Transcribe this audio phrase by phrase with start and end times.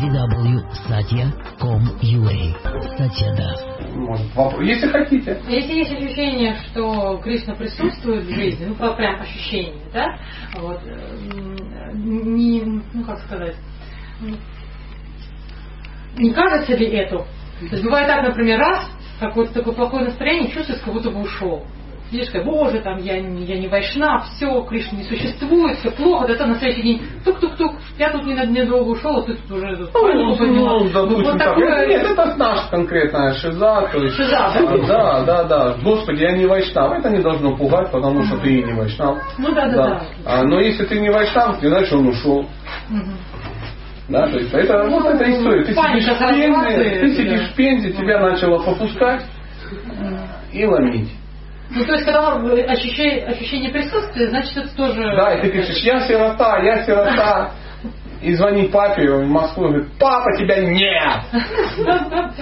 [0.00, 2.56] www.satya.com.ua
[2.96, 3.36] Satya
[4.62, 5.38] если хотите.
[5.48, 10.18] Если есть ощущение, что Кришна присутствует в жизни, ну, прям ощущение, да,
[10.54, 10.80] вот,
[11.92, 13.56] не, ну, как сказать,
[16.16, 17.18] не кажется ли это?
[17.18, 17.26] То
[17.72, 21.66] есть бывает так, например, раз, какое-то такое плохое настроение, чувствуешь, как будто бы ушел.
[22.10, 26.34] Видишь, как, боже, там, я, я не вайшнав, все, Кришна не существует, все плохо, да
[26.34, 30.34] то на следующий день тук-тук-тук, я тут недолго ушел, а ты тут уже тут ну,
[30.34, 31.86] ну, допустим, вот такое...
[31.86, 33.88] Нет, это наша конкретная шиза.
[33.92, 34.76] То есть, шиза, да?
[34.86, 35.74] Да, да, да.
[35.82, 36.98] Господи, я не вайшнав.
[36.98, 39.18] Это не должно пугать, потому что ты не вайшнав.
[39.38, 40.02] Ну да, да, да.
[40.24, 42.46] А, но если ты не вайшнав, значит он ушел.
[44.08, 45.64] Да, то есть это ну, вот эта история.
[45.64, 49.24] Ты сидишь в Пензе, ты сидишь в Пензе, тебя начало попускать
[50.52, 51.10] и ломить.
[51.72, 52.34] Ну, то есть, когда
[52.72, 55.02] ощущение, ощущение присутствия, значит, это тоже...
[55.16, 57.52] Да, и ты пишешь, я сирота, я сирота.
[58.20, 61.22] И звони папе в Москву и говорит, папа, тебя нет!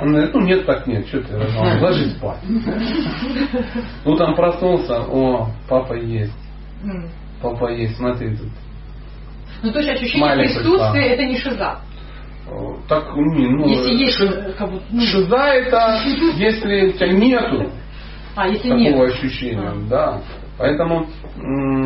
[0.00, 1.36] Он говорит, ну нет так нет, что ты,
[1.80, 2.40] ложись спать.
[4.04, 6.34] Утром проснулся, о, папа есть.
[7.40, 8.48] Папа есть, смотри тут.
[9.62, 11.78] Ну, то есть ощущение присутствия это не шиза.
[12.88, 15.02] Так, не, ну, если есть, как будто, ну...
[15.02, 16.00] шиза это,
[16.36, 17.70] если тебя нету
[18.36, 19.14] а, если такого нет.
[19.14, 19.88] ощущения, а.
[19.88, 20.20] да.
[20.60, 21.06] Поэтому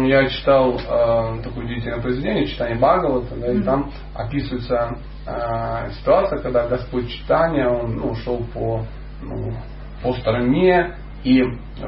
[0.08, 3.60] я читал э, такое удивительное произведение, читание Бхагавата, да, mm-hmm.
[3.60, 8.84] и там описывается э, ситуация, когда Господь читания, он ну, шел по,
[9.22, 9.52] ну,
[10.02, 11.40] по стороне, и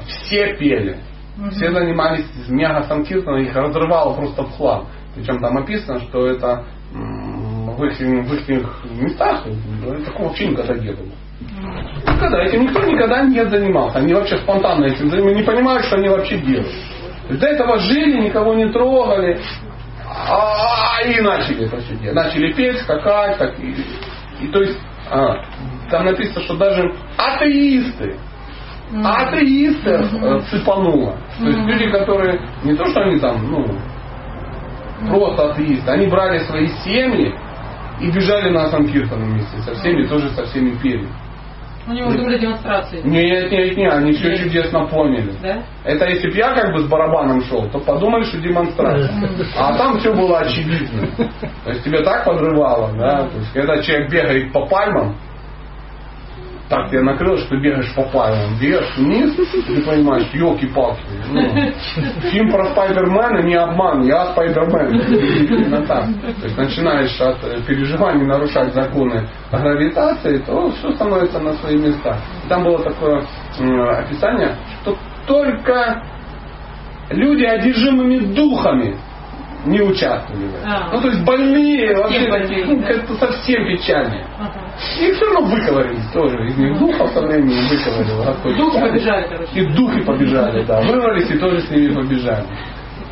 [0.07, 0.99] все пели.
[1.37, 1.51] Mm-hmm.
[1.51, 4.87] Все занимались мега санкиртаном, их разрывало просто в хлам.
[5.17, 8.49] Причем там описано, что это в их, в их
[8.91, 9.45] местах
[10.05, 11.12] такого вообще никогда не было.
[11.41, 12.42] Никогда.
[12.45, 13.98] Этим никто никогда не занимался.
[13.98, 15.41] Они вообще спонтанно этим занимаются.
[15.41, 16.73] Не понимают, что они вообще делают.
[17.28, 19.41] До этого жили, никого не трогали.
[20.09, 22.15] А, и начали это все делать.
[22.15, 23.39] Начали петь, скакать.
[23.39, 23.75] Так, и,
[24.41, 24.78] и то есть
[25.11, 25.37] а,
[25.91, 28.17] там написано, что даже атеисты,
[28.93, 29.03] mm-hmm.
[29.05, 30.41] атеисты mm-hmm.
[30.50, 31.17] цепануло.
[31.39, 31.66] То есть mm-hmm.
[31.66, 33.66] люди, которые не то, что они там, ну,
[35.09, 37.34] просто атеисты, они брали свои семьи
[38.00, 41.09] и бежали на Санкиртан вместе со всеми, тоже со всеми пели.
[41.88, 43.00] У него были демонстрации.
[43.04, 45.32] Нет, нет, нет, они все чудесно поняли.
[45.41, 45.62] Да?
[45.84, 49.12] Это если бы я как бы с барабаном шел, то подумали, что демонстрация.
[49.56, 51.06] А там все было очевидно.
[51.64, 53.28] То есть тебя так подрывало, да?
[53.28, 55.16] То есть когда человек бегает по пальмам,
[56.69, 61.00] так тебя накрыло, что бегаешь по пальмам, вверх, вниз, ты понимаешь, елки-палки.
[61.31, 61.41] Ну,
[62.31, 65.00] фильм про Спайдермена не обман, я Спайдермен.
[65.49, 66.06] Именно так.
[66.41, 72.19] То есть начинаешь от переживаний нарушать законы гравитации, то все становится на свои места.
[72.49, 73.22] Там было такое
[73.98, 74.97] описание, что
[75.27, 76.03] только
[77.10, 78.97] люди одержимыми духами
[79.66, 80.49] не участвовали.
[80.65, 80.91] А.
[80.93, 84.25] Ну, то есть больные вообще ну, как-то совсем печальные.
[84.38, 84.60] Ага.
[85.00, 86.37] И все равно выковырились тоже.
[86.49, 88.56] Из них духов со временем выковырил.
[88.56, 89.50] Духи побежали, короче.
[89.54, 90.81] И духи побежали, да.
[90.82, 92.47] Вырвались и тоже с ними побежали.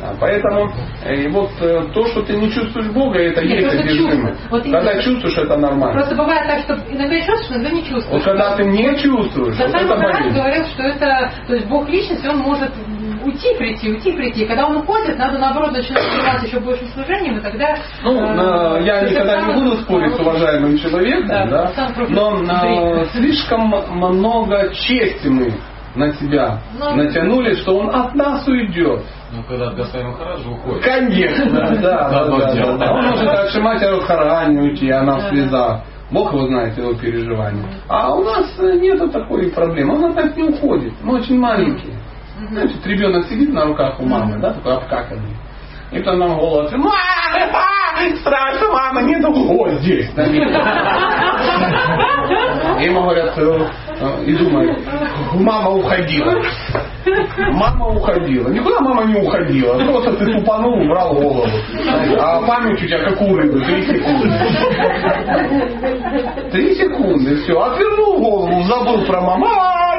[0.01, 0.71] А, поэтому
[1.03, 4.39] э, и вот э, то, что ты не чувствуешь Бога, это Нет, есть одержимость.
[4.51, 5.03] Вот когда именно.
[5.03, 5.93] чувствуешь, это нормально.
[5.93, 8.11] Просто бывает так, что иногда чувствуешь, иногда не чувствуешь.
[8.11, 10.35] Вот когда ты не чувствуешь, вот это болезнь.
[10.35, 12.71] говорил, что это, то есть Бог личность, он может
[13.25, 14.45] уйти, прийти, уйти, прийти.
[14.45, 17.75] Когда он уходит, надо наоборот начинать заниматься еще большим служением, и тогда...
[18.03, 23.73] Ну, э, я никогда не буду спорить с уважаемым человеком, да, да, но э, слишком
[23.89, 25.53] много чести мы
[25.95, 26.91] на себя но...
[26.91, 29.01] Ну, натянули, что он от нас уйдет.
[29.33, 30.83] Ну, когда Господь Махараджа уходит.
[30.83, 32.93] Конечно, да, да, да, да.
[32.93, 35.81] Он может от Шимати Радхарани уйти, она в слезах.
[36.11, 37.65] Бог его знает его переживания.
[37.87, 39.95] А у нас нет такой проблемы.
[39.95, 40.93] Он от нас не уходит.
[41.01, 41.94] Мы очень маленькие.
[42.51, 45.35] Значит, ребенок сидит на руках у мамы, да, такой обкаканный.
[45.91, 46.91] И потом нам голос, мама,
[47.53, 50.23] а, страшно, мама, нету, о, здесь, на
[52.81, 53.69] И ему говорят, э,
[54.01, 54.79] э, и думают,
[55.35, 56.41] мама уходила.
[57.51, 58.49] Мама уходила.
[58.49, 59.77] Никуда мама не уходила.
[59.85, 61.45] Просто ты тупанул, убрал голову.
[62.19, 63.61] А память у тебя как у рыбы.
[63.61, 64.27] Три секунды.
[66.51, 67.35] Три секунды.
[67.43, 67.61] Все.
[67.61, 69.45] Отвернул голову, забыл про маму.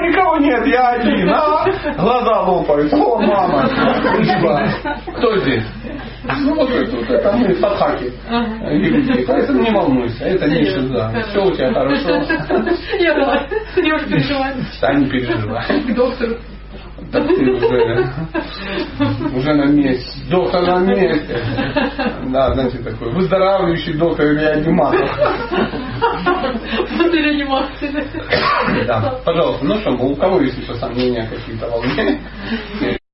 [0.06, 1.28] Никого нет, я один.
[1.30, 1.64] А,
[1.98, 2.92] глаза лопают.
[2.92, 3.68] О, мама.
[5.16, 5.64] Кто здесь?
[6.24, 8.12] Ну вот это, вот это мы, садхаки.
[8.70, 9.24] Великие.
[9.26, 11.12] Поэтому не волнуйся, это не шиза.
[11.28, 12.10] Все у тебя хорошо.
[12.98, 14.54] Я давай, не переживай.
[14.80, 15.82] Да, не переживай.
[15.82, 16.36] К доктору.
[17.12, 18.08] Да ты уже,
[19.32, 20.20] уже на месте.
[20.28, 21.40] Доктор на месте.
[22.28, 25.08] Да, знаете, такой выздоравливающий доктор реаниматор.
[26.98, 28.04] После реанимации.
[28.86, 32.20] Да, пожалуйста, ну что, у кого есть еще сомнения какие-то волнения?